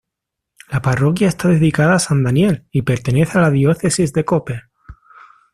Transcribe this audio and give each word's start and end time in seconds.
La 0.69 0.81
parroquia 0.81 1.27
está 1.27 1.47
dedicada 1.49 1.93
a 1.93 1.99
San 1.99 2.23
Daniel 2.23 2.65
y 2.71 2.81
pertenece 2.81 3.37
a 3.37 3.41
la 3.41 3.51
diócesis 3.51 4.11
de 4.13 4.25
Koper. 4.25 4.71